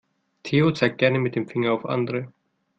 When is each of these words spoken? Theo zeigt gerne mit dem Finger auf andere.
Theo 0.41 0.71
zeigt 0.73 0.97
gerne 0.97 1.19
mit 1.19 1.35
dem 1.35 1.45
Finger 1.47 1.73
auf 1.73 1.85
andere. 1.85 2.33